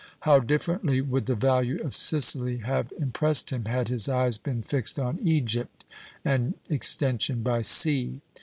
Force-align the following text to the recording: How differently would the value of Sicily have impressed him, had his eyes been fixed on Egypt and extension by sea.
How 0.21 0.39
differently 0.39 0.99
would 0.99 1.27
the 1.27 1.35
value 1.35 1.79
of 1.83 1.93
Sicily 1.93 2.57
have 2.57 2.91
impressed 2.97 3.51
him, 3.51 3.65
had 3.65 3.87
his 3.89 4.09
eyes 4.09 4.39
been 4.39 4.63
fixed 4.63 4.97
on 4.97 5.19
Egypt 5.21 5.83
and 6.25 6.55
extension 6.71 7.43
by 7.43 7.61
sea. 7.61 8.19